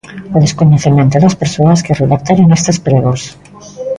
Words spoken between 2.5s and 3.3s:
estes pregos.